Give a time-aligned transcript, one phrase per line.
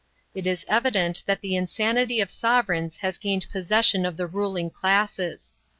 [0.33, 5.53] "It is evident that the insanity of sovereigns has gained possession of the ruling classes.